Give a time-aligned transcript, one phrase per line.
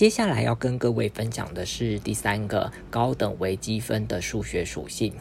[0.00, 5.12] 接下来要跟各位分享的是第三个高等微积分的数学属性。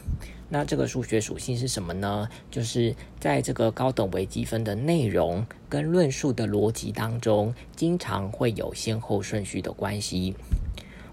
[0.47, 2.29] 那这个数学属性是什么呢？
[2.49, 10.33] 就是在这个高等微积分的内容跟论述的逻辑当中，经常会有先后顺序的关系。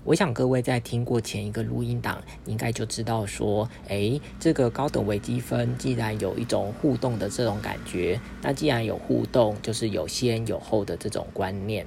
[0.04, 11.84] 我想各位在听过前一个录音档，应该就知道说，诶，这个高等微积分既然有一种互动的这种感觉，那既然有互动，就是有先有后的这种观念。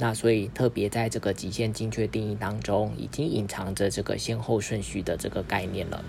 [0.00, 6.02] 那所以特别在这个极限精确定义当中，已经隐藏着这个先后顺序的这个概念了。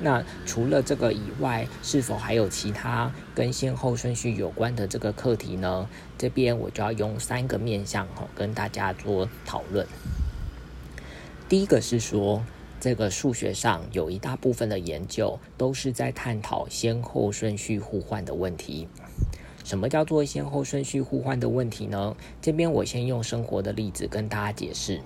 [0.00, 5.88] 那除了这个以外，是否还有其他跟先后顺序有关的这个课题呢？
[6.18, 9.86] 这边我就要用三个面向哈跟大家做讨论。
[11.48, 12.44] 第一个是说，
[12.80, 18.88] 这个数学上有一大部分的研究都是在探讨先后顺序互换的问题。
[19.72, 22.14] 什么叫做先后顺序互换的问题呢？
[22.42, 25.00] 这边我先用生活的例子跟大家解释。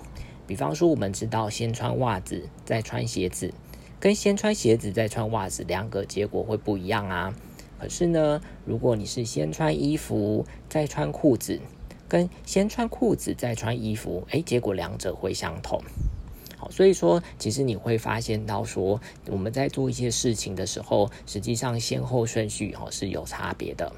[0.45, 3.53] 比方说，我们知道先穿袜子再穿鞋子，
[3.97, 7.33] 跟先穿鞋子再穿袜子，两个结果会不一样啊。
[7.79, 11.61] 可是呢，如果你是先穿衣服再穿裤子，
[12.09, 15.81] 跟先穿裤子再穿衣服，诶，结果两者会相同。
[16.57, 23.93] 好，所以说，其实你会发现到说，我们在做一些事情的时候，实际上先后顺序哈是有差别的。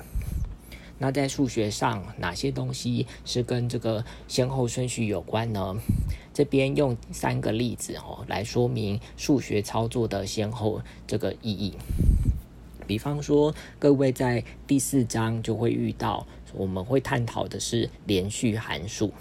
[0.99, 5.75] 那在数学上，哪些东西是跟这个先后顺序有关呢？
[6.33, 11.73] 这边用三个例子哦来说明数学操作的先后这个意义。
[12.85, 19.13] 比方说，各位在第四章就会遇到，我们会探讨的是连续函数。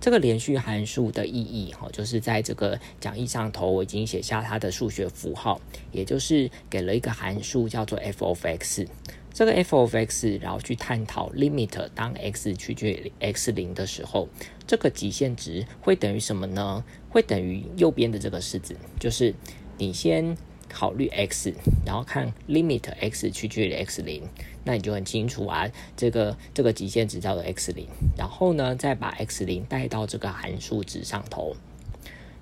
[0.00, 5.60] 这个连续函数的意义，哈，就是在这个讲义上头，我已经写下它的数学符号，
[5.92, 8.86] 也就是给了一个函数叫做 f of x。
[9.34, 14.28] 这个 f of x，然后去探讨 limit 当 x 趋近于 x 零的时候，
[14.66, 16.82] 这个极限值会等于什么呢？
[17.10, 19.34] 会等于右边的这个式子，就是
[19.76, 20.34] 你先。
[20.66, 21.54] 考虑 x，
[21.86, 24.24] 然后看 limit x 趋近于 x 零，
[24.64, 27.86] 那你就很清楚啊，这个这个极限值叫做 x 零，
[28.18, 31.54] 然后呢，再把 x 零带到这个函数值上头，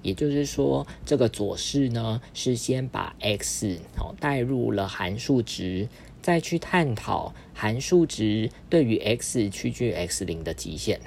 [0.01, 5.87] 也就是说，这个左式呢是先把 x 哦带入了函数值，
[6.23, 11.01] 再去探讨函数值对于 x 趋近于 x 零的极限，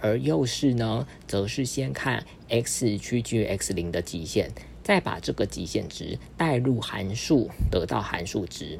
[0.00, 4.52] 而右式呢，则是先看 x 趋近于 x 零的极限。
[4.82, 8.78] 再把这个极限值带入函数，得到函数值。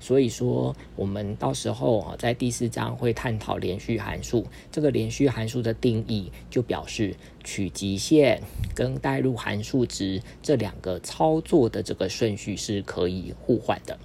[0.00, 4.46] 所以说，我们到时候啊，在第四章会探讨连续函数。
[4.72, 7.14] 这个连续函数的定义，就表示
[7.44, 8.40] 取极限
[8.74, 13.98] 跟带入函数值这两个操作的这个顺序是可以互换的。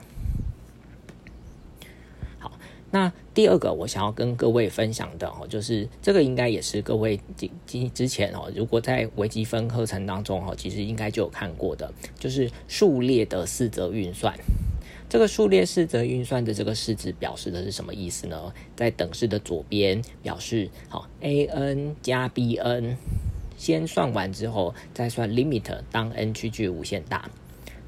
[2.91, 14.37] 那第二个我想要跟各位分享的哦，就是这个应该也是各位之之之前哦，如果在微积分课程当中哦，其实应该就有看过的，就是数列的四则运算。
[15.07, 18.53] 这个数列四则运算的这个式子表示的是什么意思呢？
[18.75, 22.97] 在等式的左边表示好，a n 加 b n，
[23.57, 27.29] 先算完之后再算 limit 当 n 趋近无限大。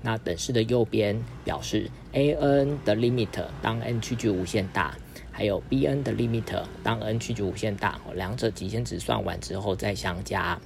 [0.06, 4.98] 那等式的右边表示 a n 的 limit 当 n 趋近无限大，
[5.32, 10.60] 还有 b n 的 limit 当 n 趋近无限大，两者极限值算完之后再相加。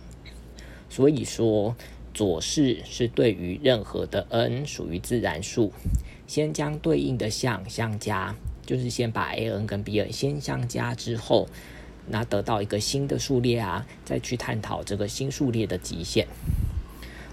[0.90, 1.76] 所以说
[2.16, 5.72] 左式是对于任何的 n 属于自然数，
[6.26, 11.48] 先将对应的项相加，就是先把 a n 跟 b n 先相加之后，
[12.08, 16.26] 那得到一个新的数列啊，再去探讨这个新数列的极限，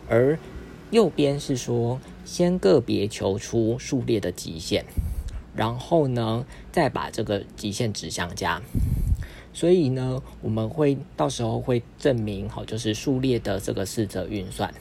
[0.06, 0.38] 而。
[0.94, 4.84] 右边是说，先个别求出数列的极限，
[5.56, 8.62] 然后呢，再把这个极限值相加。
[9.52, 14.72] 所以呢，我们会到时候会证明，好，就是数列的这个四则运算。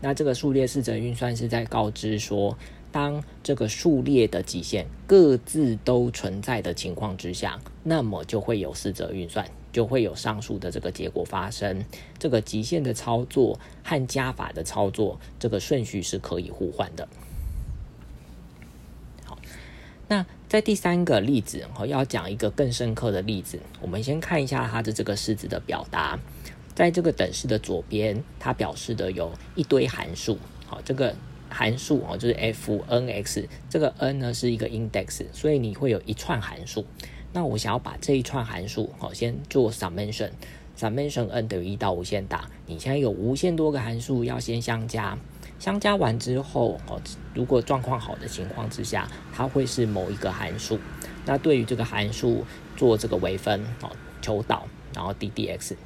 [0.00, 2.56] 那这个数列四则运算是在告知说，
[2.90, 9.46] 当这个数列的极限各自都存在的情况之下，那么就会有四则运算。
[9.72, 11.84] 就会有上述的这个结果发生。
[12.18, 17.08] 这个极限的操作和加法的操作，这个顺序是可以互换的。
[19.24, 19.38] 好，
[20.08, 23.60] 那在第三个例子，我要讲一个更深刻的例子。
[23.80, 26.18] 我们先看一下它的这个式子的表达。
[26.72, 30.38] 在这个等式的左边，它表示的有一堆函数。
[30.66, 31.14] 好，这个
[31.50, 33.46] 函数哦，就是 f n x。
[33.68, 36.86] 这个 n 呢是一个 index，所以你会有一串函数。
[37.32, 42.48] 那我想要把这一串函数，好，先做 summation，summation n 等于一到无限大。
[42.66, 45.16] 你现在有无限多个函数要先相加，
[45.58, 47.00] 相加完之后，哦，
[47.32, 50.78] 如果状况好的情况之下，它会是某一个函数。
[51.24, 52.44] 那对于这个函数
[52.76, 53.90] 做这个微分，哦，
[54.20, 55.76] 求导，然后 d d x。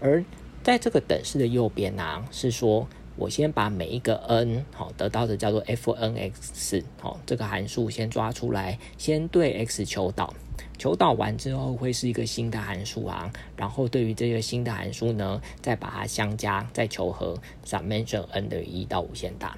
[0.00, 0.24] 而
[0.62, 10.34] 在这个等式的右边呢，是说我先把每一个 n 好得到的叫做 f n x 好这个函数先抓出来，先对 x 求导。
[10.76, 19.56] 求导完之后会是一个新的函数啊，然后对于这个新的函数呢，再把它相加，再求和，summation n 等于一到无限大。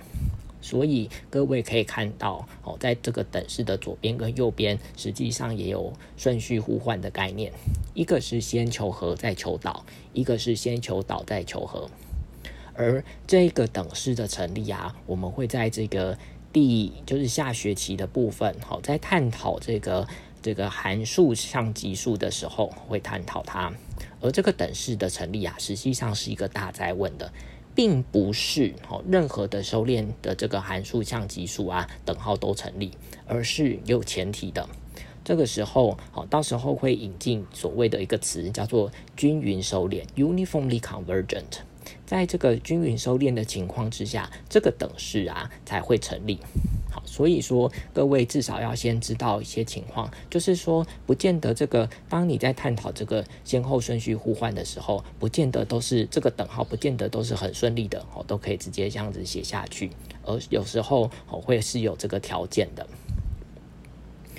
[0.61, 7.53] 所以各位可以看到哦，在这个等式的左边跟右边，实际上也有顺序互换的概念，
[7.95, 11.89] 一个是先求和再求导，一个是先求导再求和。
[12.77, 16.17] 而这个等式的成立啊，我们会在这个
[16.53, 20.07] 第就是下学期的部分，好，在探讨这个。
[20.43, 23.73] 这个函数项级数的时候会探讨它，
[24.21, 27.33] 而这个等式的成立啊，实际上是一个大灾问的，
[27.75, 32.93] 并不是哦任何的收敛的这个函数项级数啊等号都成立，
[33.27, 34.69] 而是有前提的。
[35.25, 41.63] 这个时候好，到时候会引进所谓的一个词叫做均匀收敛 （uniformly convergent）。
[42.07, 46.39] 在这个均匀收敛的情况之下，这个等式啊才会成立。
[46.91, 59.91] 好所以说，各位至少要先知道一些情况，就是说，不见得这个当你在探讨这个先后顺序互换的时候，不见得都是这个等号，不见得都是很顺利的哦，都可以直接这样子写下去，
[60.25, 62.87] 而有时候哦会是有这个条件的。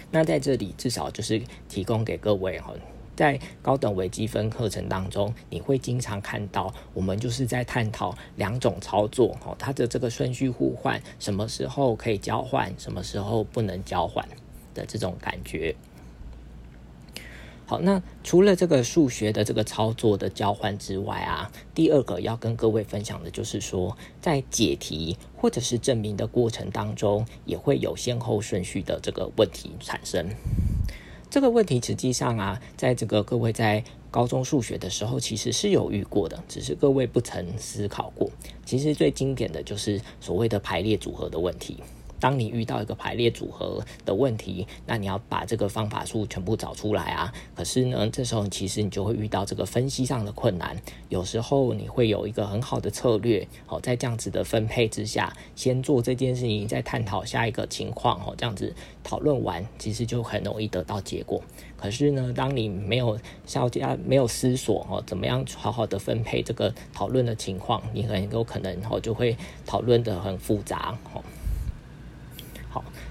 [0.09, 2.73] 那在这里至少就是提供给各位哈。
[3.17, 14.23] 在高等微积分课程当中，你会经常看到我们就是在探讨两种操作哦，它的这个顺序互换，什么时候可以交换，什么时候不能交换
[14.75, 15.75] 的这种感觉。
[17.65, 30.29] 好，那除了这个数学的这个操作的交换之外啊，第二个要跟各位分享的就是说，在解题或者是证明的过程当中，也会有先后顺序的这个问题产生。
[31.29, 38.29] 这个问题实际上啊，在这个各位在高中数学的时候，其实是有遇过的，只是各位不曾思考过。
[38.65, 41.77] 其实最经典的就是所谓的排列组合的问题。
[42.19, 47.33] 当你遇到一个排列组合的问题，那你要把这个方法数全部找出来啊。
[47.55, 50.75] 可是呢，这时候其实你就会遇到这个分析上的困难。
[51.09, 58.73] 有时候你会有一个很好的策略，好，在这样子的分配之下，先做这件事情，再探讨下一个情况，哦，这样子
[59.03, 61.41] 讨论完，其实就很容易得到结果。
[61.77, 71.23] 可是呢，当你没有稍加没有思索，哦，怎么样好好的分配这个讨论的情况，你很有可能，哦，就会讨论的很复杂，哦。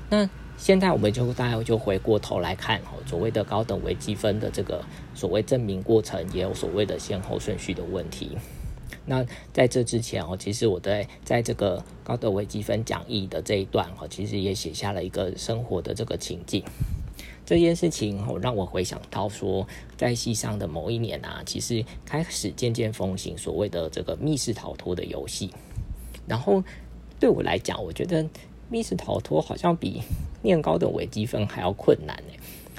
[0.09, 4.83] 那现在我们就大家就回过头来看哦，所谓的高等微积分的这个
[5.15, 8.39] 所谓证明过程，也有所谓的先后顺序的问题。
[9.05, 16.65] 那在这之前哦，其实我在在这个高等微积分讲义的这一段哦，其实也写下了一个生活的这个情境。
[17.45, 19.67] 这件事情哦，让我回想到说，
[19.97, 25.51] 在西上的某一年啊，其实开始渐渐风行所谓的这个密室逃脱的游戏。
[26.27, 26.65] 然后
[27.21, 28.27] 对我来讲，我觉得。
[28.69, 30.03] 密室逃脱好像比
[30.43, 32.35] 念高等微积分还要困难呢。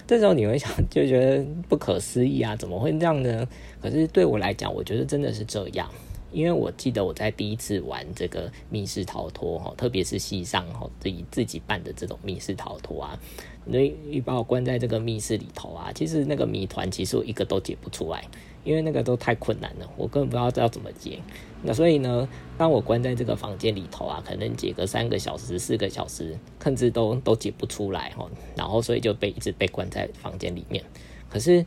[0.05, 3.47] 这时候你会想，就觉得不可思议啊，怎么会这样呢？
[3.81, 5.89] 可是对我来讲，我觉得真的是这样。
[6.31, 13.17] 因为我记得我在第一次玩这个密室逃脱哈，特别是西上哈自己自己办的这种密室逃脱啊，
[13.63, 18.23] 你你把我关在这个密室里头啊，其实那个谜团其实我一个都解不出来。
[18.67, 21.19] 因为那个都太困难了，我根本不知道要怎么解。
[21.63, 28.29] 那所以呢，当我关在这个房间里头啊，可能解个三个小时、四个小时，甚至都都解不出来哦。
[28.55, 30.83] 然后所以就被一直被关在房间里面。
[31.29, 31.65] 可是。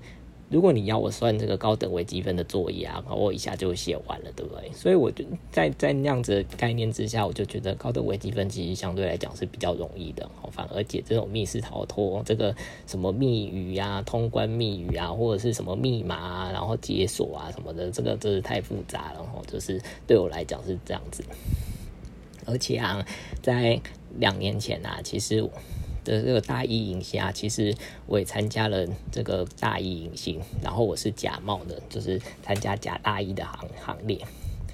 [0.51, 4.69] 如果你要我算这个高等微积分的作业啊，我一下就写完了，对不对？
[4.73, 12.53] 所以我就在在那样子概念之下，我就觉得高等微积分其实相对来讲是比较容易的，反而解这种密室逃脱，这个
[12.89, 21.23] 什么密语啊、通关密语啊，或者是什么密码啊，然后解锁啊什么的，这个真是太复杂了，吼，就是对我来讲是这样子。
[22.45, 23.07] 而且啊，
[23.41, 23.81] 在
[24.19, 25.49] 两年前啊，其实。
[26.05, 27.75] 的这个大衣隐形啊，其实
[28.07, 34.19] 我也参加了这个大衣隐形，然后我是假冒的，就是参加假大衣的行行列。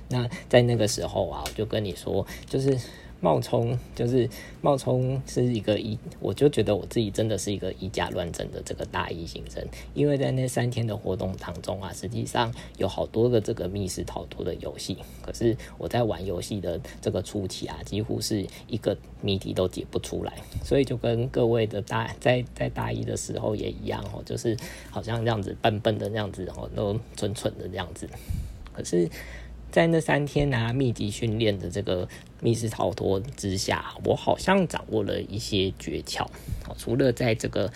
[0.09, 2.79] 那在那个时候啊，我就跟你说，就是。
[3.21, 4.29] 冒充就是
[4.61, 24.57] 冒充是一个以，我就觉得我自己真的是一个以假乱真的这个大一新生，因为在那三天的活动当中啊，实际上有好多个这个密室逃脱的游戏，可是我在玩游戏的这个初期啊，几乎是一个谜题都解不出来，所以就跟各位的大在在大一的时候也一样哦，就是
[24.91, 28.09] 好像这样子笨笨的那样子哦，都蠢蠢的这样子，
[28.73, 29.09] 可是。
[29.71, 32.09] 在那三天啊，密集训练的这个
[32.41, 36.27] 密室逃脱之下，我好像掌握了一些诀窍。
[36.79, 37.71] 除了在这个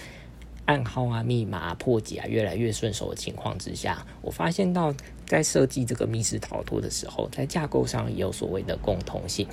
[0.64, 4.94] 暗号啊、密码破解啊越来越顺手的情况之下，我发现到
[5.26, 9.47] 在设计这个密室逃脱的时候，在架构上也有所谓的共同性，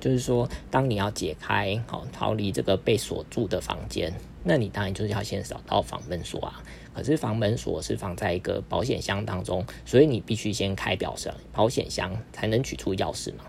[0.00, 4.12] 就是说，当你要解开好逃离这个被锁住的房间，
[4.44, 6.62] 那你当然就是要先找到房门锁啊。
[6.94, 13.44] 可是房门锁是放在一个保险箱当中，所以你必须先开表箱保险箱才能取出钥匙嘛。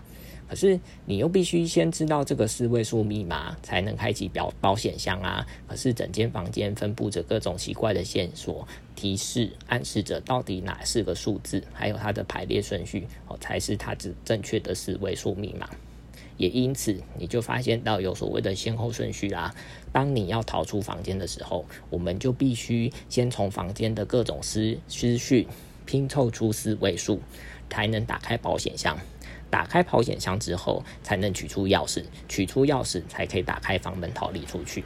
[0.46, 5.44] 可是你又必须先知道这个四位数密码才能开启表保险箱啊！
[5.66, 15.68] 可是整间房间分布着各种奇怪的线索，提示暗示着到底哪四个数字，还有它的排列顺序哦，才是它正正确的四位数密码。
[16.36, 19.54] 也因此，你就发现到有所谓的先后顺序啦。
[19.92, 25.46] 当你要逃出房间的时候，我们就必须先从房间的各种思思绪
[25.86, 27.20] 拼凑出四位数，
[27.70, 28.98] 才能打开保险箱。
[29.50, 34.82] 打开保险箱之后，才能取出钥匙，取出钥匙才可以打开房门逃离出去。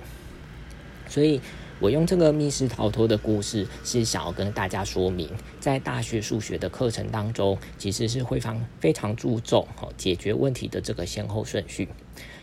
[1.08, 1.40] 所以，
[1.80, 5.30] 我用这个密室逃脱的故事，是想要跟大家说明，
[5.60, 11.88] 在大学数学的课程当中，其实是会常非常注重哦解决问题的这个先后顺序。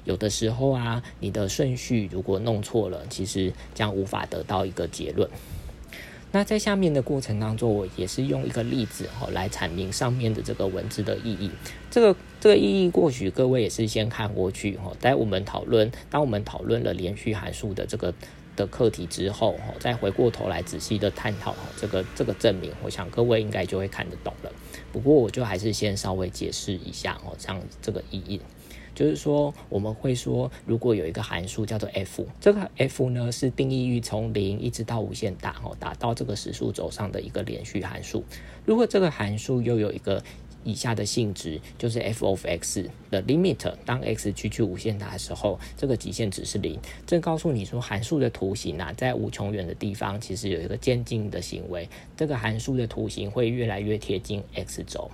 [0.06, 5.30] 有的时候啊，你的顺序如果弄错了，其实将无法得到一个结论。
[6.32, 11.50] 那在下面的过程当中，我也是用一个例子哈来阐明上面的这个文字的意义。
[11.90, 14.92] 这个这个意义，或许各位也是先看过去哈。
[15.00, 18.14] 在我们讨论，当我们讨论了连续函数的这个
[18.56, 24.52] 的课题之后，再回过头来仔细的探讨这个这个证明，我想各位应该就会看得懂了。
[24.92, 28.40] 不过我就还是先稍微解释一下哦，这样这个意义。
[28.94, 38.24] 就是说，我们会说，如果有一个函数叫做 f，这个 f 呢是定义于从零一直到无限大，哦，达到这个实数轴上的一个连续函数。
[38.66, 40.24] 如果这个函数又有一个
[40.66, 46.78] 以下的性质，就是 f of x 的 limit，当 x 趋近无限大的时候，这个极限值是零。
[47.08, 55.10] 这告诉你说，函数的图形啊，在无穷远的地方，其实有一个渐进的行为，这个函数的图形会越来越贴近 x 轴。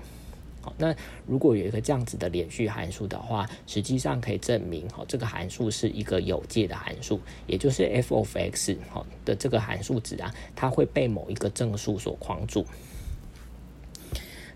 [0.62, 12.64] 好，那如果有一个这样子的连续函数的话，实际上可以证明，哦，这个函数是一个有界的函数，也就是 f of x 好的这个函数值啊，它会被某一个正数所框住。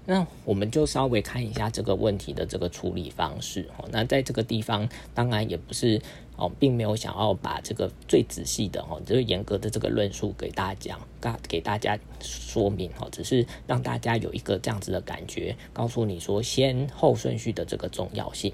[0.05, 3.67] 那我们就稍微看一下这个问题的这个处理方式。
[3.77, 6.01] 哦，那在这个地方，当然也不是
[6.35, 18.53] 哦，并没有想要把这个最仔细的哦，就是严格的这个论述给大家讲，大给大家说明哦，只是让大家有一个这样子的感觉，告诉你说先后顺序的这个重要性。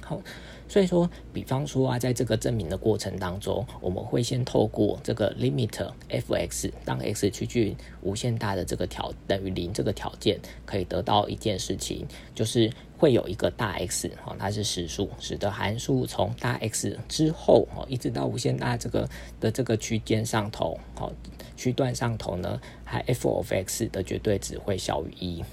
[0.00, 0.20] 好。
[0.68, 19.08] 所以说，比方说啊，在这个证明的过程当中，我们会先透过这个 limit f(x) 当 x 趋近无限大的这个条等于零这个条件，可以得到一件事情，就是会有一个大 X 哈，它是实数，使得函数从大 X 之后哈，一直到无限大这个
[19.40, 21.12] 的这个区间上头，好
[21.56, 25.44] 区段上头呢，还 f of x 的绝对值会小于一。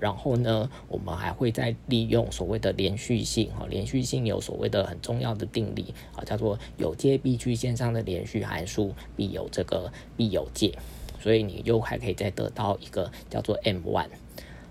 [0.00, 10.72] 然后呢，我们还会再利用所谓的连续性哈，连续性有所谓的很重要的定理啊，叫做有界必区线上的连续函数必有这个必有界，
[11.20, 14.08] 所以你又还可以再得到一个叫做 m one，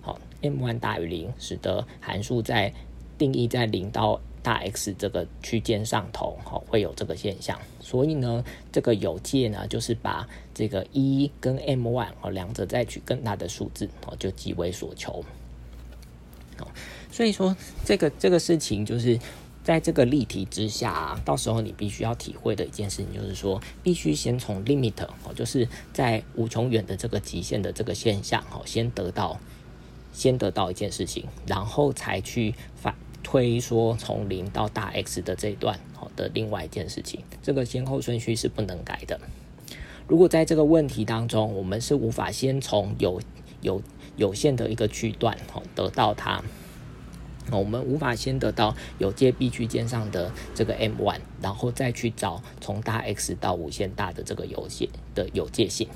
[0.02, 2.74] 好，m one 大于零，使得函数在
[3.18, 7.60] 定义在零到大 X 这个区间上头，哈，会有这个现象。
[7.82, 15.22] 所以呢，这个有界呢，就是把这个一跟 m one 哦两者再取更大的数字，哦，就即为所求。
[16.60, 16.68] 哦，
[17.12, 19.20] 所以说这个这个事情就是
[19.66, 29.38] 在这个例题之下，到时候你必须要体会的一件事情，就是说必须先从 limit 哦，就是在无穷远的这个极限的这个现象，哦，先得到
[30.14, 32.56] 先得到一件事情，然后才去。
[33.30, 39.20] 推说从零到大 X 的这一段好的另外一件事情，这个先后顺序是不能改的。
[40.08, 43.22] 如果在这个问题当中，我们是无法先从有
[43.62, 43.82] 有
[44.16, 46.42] 有限的一个区段好得到它，
[47.52, 55.90] 我们无法先得到有界 B 区间上的这个 M one，然后再去找从大 X 到无限大的这个有限的有界性。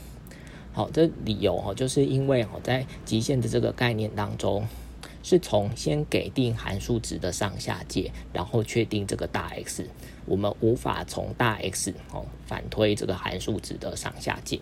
[0.74, 4.68] 好，这理由哈，就是因为哦，在极限的这个概念当中。
[5.24, 9.88] 是从先给定函数值的上下界，然后确定这个大 X，
[10.26, 14.60] 我们无法从大 X 哦反推这个函数值的上下界。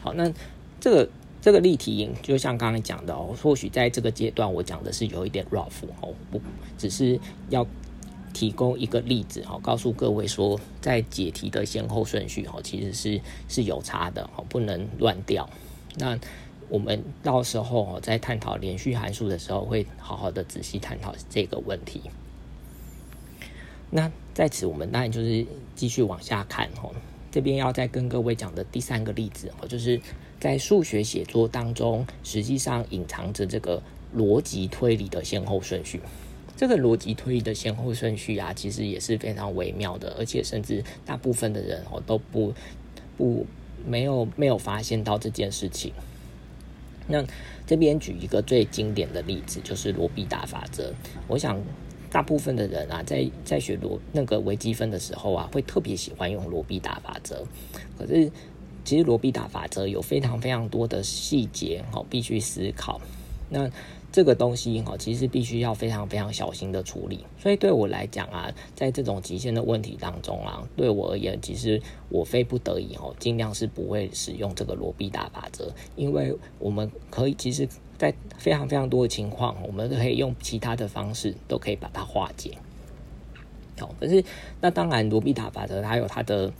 [0.00, 0.32] 好，那
[0.80, 1.08] 这个
[1.40, 6.40] 这个例题就像刚才讲的哦，或许在这个阶段我讲的是有一点 rough 哦，不
[6.76, 7.66] 只是要
[8.32, 15.48] 提供一个例子哦，告诉各位说，在解题的先后顺序哦，其实是是有差的哦，不能乱掉。
[15.96, 16.18] 那
[16.74, 22.02] 我们到时候在探讨连续函数的时候，会好好的仔细探讨这个问题。
[23.90, 26.90] 那在此，我们当然就是继续往下看哦。
[27.30, 30.00] 这边要再跟各位讲的第三个例子哦，就是
[30.40, 33.80] 在数学写作当中，实际上隐藏着这个
[34.16, 36.00] 逻辑推理的先后顺序。
[36.56, 42.52] 这个逻辑推理的先后顺序啊，其实也是非常微妙的，而且甚至大部分的人哦都不
[43.16, 43.46] 不
[43.86, 45.92] 没有没有发现到这件事情。
[47.06, 47.24] 那
[47.66, 50.92] 这边举一个最经典的例子，就是罗必达法则。
[51.28, 51.60] 我想
[52.10, 57.44] 大部分的人啊，在在学罗那个微积分的时候啊，会特别喜欢用罗必达法则。
[57.98, 58.30] 可是
[58.84, 63.00] 其实罗必达法则有非常非常多的细节哦，必须思考。
[63.48, 63.68] 那
[64.14, 67.26] 这个东西哈，其实必须要非常非常小心的处理。
[67.36, 77.68] 所以对我来讲啊，在这种极限的问题当中啊，对我而言，其实我非不得已哦，尽量是不会使用这个罗必达法则，因为我们可以其实，
[77.98, 82.56] 在非常非常多的情况，我们都可以用其他的方式都可以把它化解。
[83.80, 84.24] 好，可是
[84.60, 86.52] 那当然罗必达法则它有它的。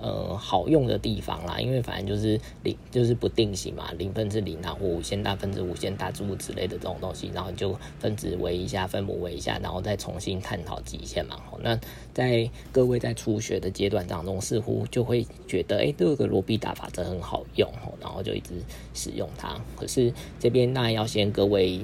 [0.00, 11.36] 呃，好用的地方啦，因为反正就是零，就是不定型嘛，零分之零啊，或无限大分之无限大诸如此类的这种东西，然后就分子为一下，分母为一下，然后再重新探讨极限嘛。
[11.62, 11.78] 那
[12.14, 18.54] 在各位在初学的阶段当中，似乎就会觉得，哎，这个罗必达法则很好用，然后就一直
[18.94, 19.60] 使用它。
[19.76, 21.80] 可是这边那要先各位。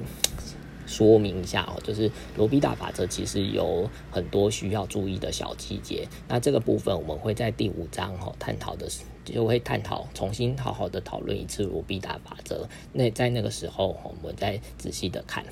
[0.87, 6.07] 说明一下哦，就是罗宾达法则其实有很多需要注意的小细节。
[6.27, 8.87] 那这个部分我们会在第五章哈探讨的，
[9.25, 12.67] 就会探讨重新好好的讨论一次罗宾达法则。
[12.93, 15.45] 那在那个时候我们再仔细的看。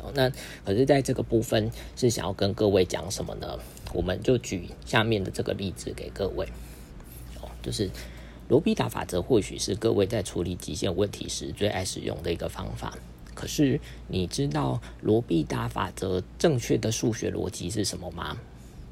[0.00, 0.30] 哦，那
[0.64, 3.58] 可是在这个部分是想要跟各位讲什么呢？
[3.92, 6.46] 我们就举下面的这个例子给各位。
[7.40, 7.90] 哦，就是
[8.48, 12.96] 罗宾达法则或许是各位在处理极限问题时最爱使用的一个方法。
[13.44, 18.38] 可是你知道罗必达法则正确的数学逻辑是什么吗？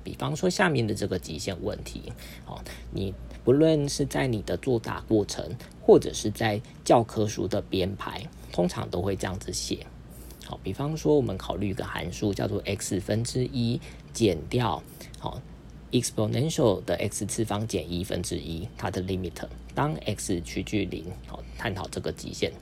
[0.04, 2.12] 比方说下面的这个极限问题，
[2.44, 9.86] 哦，你不论是在你的作答过程，或者是在教科书的编排，通常都会这样子写。
[10.44, 13.80] 好，比方说我们考虑一个函数叫做 x 分之一
[14.12, 14.82] 减掉
[15.18, 15.40] 好
[15.92, 22.52] exponential 的 x 次方减一分之一，它的 limit 当 x 趋近零，好，探讨这个极限。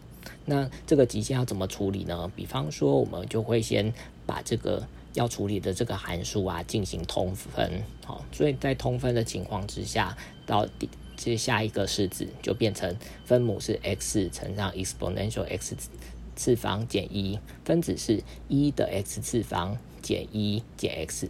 [0.45, 2.31] 那这个极限要怎么处理呢？
[2.35, 3.93] 比方说，我们就会先
[4.27, 15.77] 把这个要处理的这个函数啊进行通分，好，所以在通分的情况之下，到底接下一个式子就变成分母是 x 乘上 exponential x
[16.37, 21.29] 次方减一，分子是一的 x 次方减一减 x。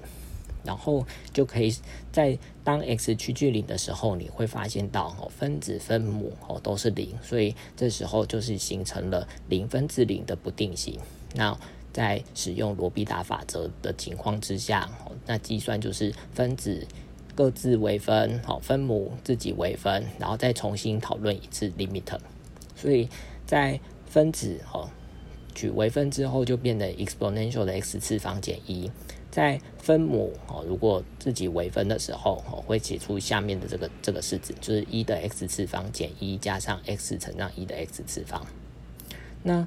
[0.64, 1.75] 然后就可以
[2.12, 10.99] 在当 x 趋近零的时候，你会发现到哦分子分母哦都是零，所以这时候就是形成了零分之零的不定型。
[11.35, 11.57] 那
[11.92, 14.90] 在使用罗必达法则的情况之下，
[15.27, 16.87] 那计算就是分子
[17.35, 22.18] 各自微分，好分母自己微分，然后再重新讨论一次 limit。
[22.77, 23.09] 所以
[23.44, 24.88] 在分子哦
[25.55, 28.90] 取微分之后，就变成 exponential 的 x 次方减一。
[29.31, 38.45] 在分母哦，如果自己微分的时候哦，会写出下面的这个这个式子，就是一的 x 次方减一加上 x 乘上一的 x 次方。
[39.43, 39.66] 那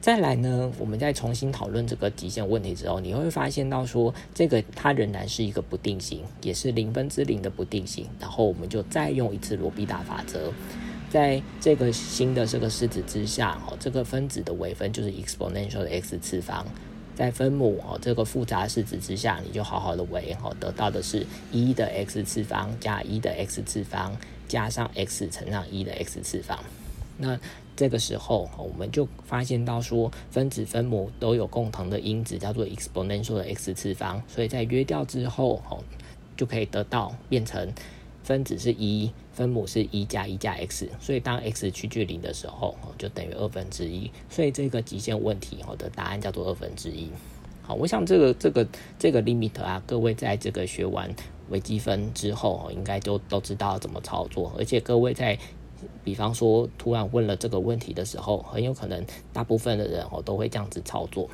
[0.00, 8.06] 再来呢，我们再重新讨论这个极限问题之后，你会发现到说，这个它仍然是一个不定型，也是零分之零的不定型。
[8.18, 10.52] 然后我们就再用一次罗必达法则，
[11.10, 16.66] 在这个新的这个式子之下哦，这个分子的微分就是 exponential 的 x 次方。
[17.14, 24.16] 在分母哦这个复杂式子之下，你就好好的为哦，得到的是一的 x 次方加一的 x 次方
[24.48, 26.58] 加上 x 乘上一的 x 次方。
[27.16, 27.38] 那
[27.76, 34.22] 这个时候我们就发现到说，分子分母都有共同的因子，叫做 exponential 的 x 次方。
[34.28, 35.82] 所以在约掉之后哦，
[36.36, 37.72] 就可以得到变成。
[38.22, 44.10] 分子是一，分母是一加一加 x，所以当 x 趋近零的时候，就等于二分之一。
[44.30, 47.10] 所以这个极限问题，我的答案叫做二分之一。
[47.62, 48.66] 好，我想这个这个
[48.98, 51.14] 这个 limit 啊，各位在这个学完
[51.50, 54.52] 微积分之后，应该都都知道怎么操作。
[54.56, 55.38] 而且各位在，
[56.04, 61.28] 比方说突然问了这个问题的时候，很有可能大部分的人哦都会这样子操作。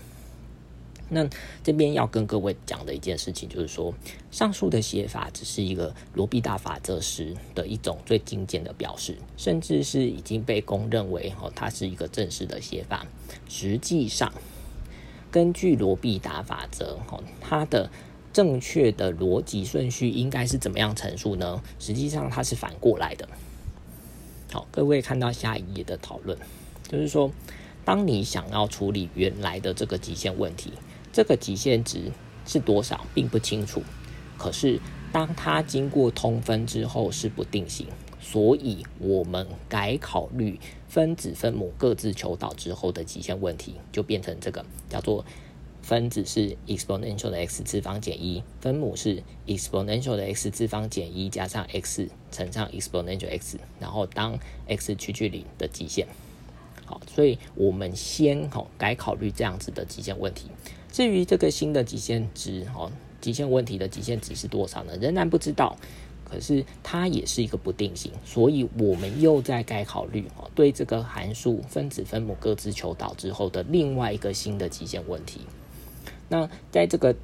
[1.12, 1.28] 那
[1.64, 3.92] 这边要跟各位讲的一件事情，就是说，
[4.30, 13.04] 上述的写法只是一个罗必达法则时的一种最精简的表示，甚至是已经被公认为哦，它是一个正式的写法。
[13.48, 14.32] 实际上，
[15.32, 17.90] 根据罗必达法则，哦，它的
[18.32, 21.60] 正确的逻辑顺序应该是怎么样陈述呢？
[21.80, 23.28] 实际上，它是反过来的。
[24.52, 26.38] 好，各位看到下一页的讨论，
[26.88, 27.32] 就是说，
[27.84, 30.72] 当你想要处理原来的这个极限问题。
[31.12, 32.12] 这个极限值
[32.46, 33.82] 是多少，并不清楚。
[34.38, 34.80] 可是，
[35.12, 37.86] 当它经过通分之后是不定型，
[38.20, 45.24] 所以我们改考虑分子分母各自求导之后的极限问题，就变成这个叫做
[45.82, 56.06] 分子是 exponential 的 x 次方减一，分母是 exponential 的 x 次方减一加上 x 乘上 exponential x，然后当 x 趋近零的极限。
[56.86, 60.48] 好，所以我们先哦改考虑这样子的极限问题。
[60.90, 64.96] 至于这个新的极限值哦，极限问题的极限值是多少呢？
[65.00, 65.76] 仍然不知道。
[66.22, 75.40] 可是它也是一个不定性，所以我们又在该考虑哦，对这个函数分子分母各自求导之后的另外一个新的极限问题。
[76.28, 77.16] 那在这个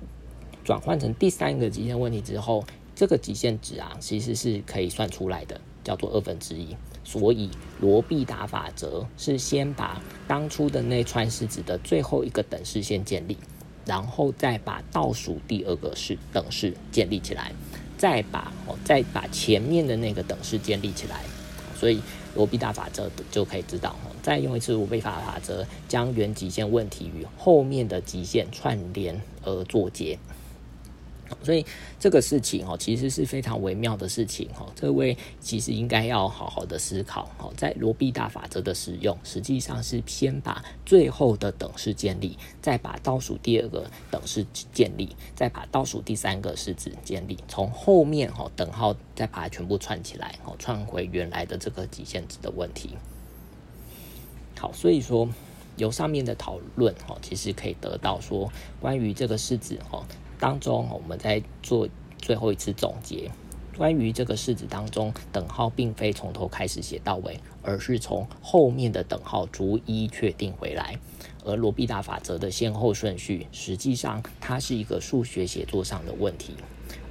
[0.65, 2.65] 转换成第三个极限问题之后，
[2.97, 6.77] 这个极限值啊，其实是可以算出来的，叫做二分之一。
[7.05, 7.49] 所以
[7.81, 13.37] 罗必达法则是先把当初的那串式子的最后一个等式先建立，
[13.87, 17.53] 然后再把倒数第二个式等式建立起来。
[17.97, 21.25] 再把哦，再把前面的那个等式建立起来，
[21.75, 21.99] 所以
[22.35, 24.13] 罗必大法则就可以知道哦。
[24.23, 30.19] 再用一次罗必达法则，将原极限问题与后面的极限串联而作结。
[31.43, 31.65] 所以
[31.99, 34.67] 这个事情哦，其实是非常微妙的事情哈。
[34.75, 52.91] 这位其实应该要好好的思考哦，在罗必大法则的使用，实际上是先把最后的等式建立，再把倒数第二个等式建立，再把倒数第三个式子建立，从后面哈等号再把它全部串起来哦，串回原来的这个极限值的问题。
[54.59, 55.29] 好，所以说
[55.77, 60.05] 由上面的讨论哦，其实可以得到说关于这个式子哦。
[60.39, 63.31] 当中，我们在做最后一次总结。
[63.77, 70.99] 关于这个式子当中，等号并非从头开始写到尾，而是从后面的等号逐一确定回来。
[71.45, 76.55] 而罗必达法则的先后顺序，实际上它是一个数学写作上的问题。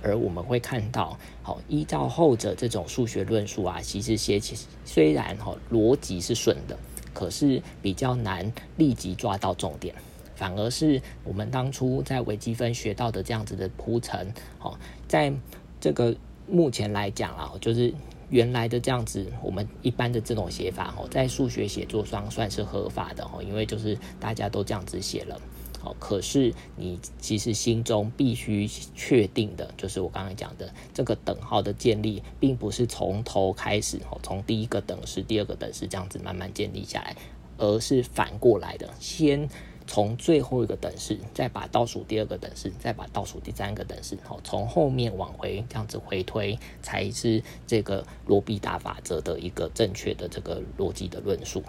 [0.02, 6.76] 而我们会看到，好，依照后者这种数学论述啊，其实写起虽然哈逻辑是顺的，
[7.14, 9.94] 可是比较难立即抓到重点。
[10.36, 15.34] 反而是我们当初在微积分学到的这样子的铺陈，哦，在
[15.80, 16.16] 这个
[16.48, 17.94] 目前来讲啊，就是
[18.30, 25.40] 原来的这样子，我们一般的这种写法哦，在数学写作上算是合法的哦，因为就是大家都这样子写了，
[25.84, 37.16] 哦，可是你其实心中必须确定的，就是我刚才讲的这个等号的建立，并不是从头开始哦，从第一个等式、第二个等式这样子慢慢建立下来，
[37.58, 39.48] 而是反过来的，先。
[39.88, 51.64] 从最后一个等式，再把倒数第二个等式，再把倒数第三个等式，好，从后面往回这样子回推，才是这个罗必达法则的一个正确的这个逻辑的论述。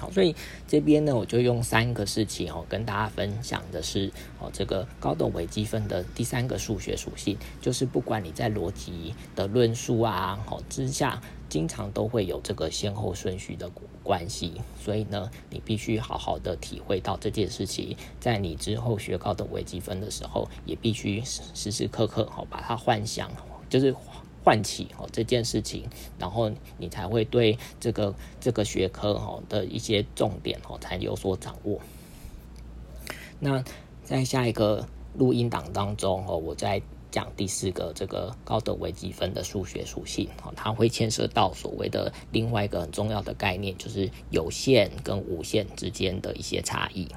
[0.00, 0.34] 好，所以
[0.68, 13.68] 这边呢，我就用三个事情哦，跟大家分享的是哦，这个高等微积分的第三个数学属性，就是不管你在逻辑的论述啊，好之下，经常都会有这个先后顺序的
[14.04, 23.28] 关系，所以呢，你必须好好的体会到这件事情，在你之后学高等微积分的时候，也必须时时刻刻好把它幻想，
[23.68, 23.92] 就是。
[24.44, 25.84] 唤起哦这件事情，
[26.18, 31.80] 然后你才会对这个这个学科哦的一些重点哦才有所掌握。
[33.40, 33.62] 那
[34.04, 47.08] 在下一个录音档当中哦，我在讲第四个这个高等微积分的数学属性哦，它会牵涉到所谓的另外一个很重要的概念，就是有限跟无限之间的一些差异。